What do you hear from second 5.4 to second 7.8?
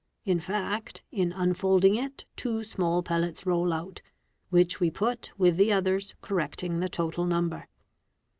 the others, correcting the total number.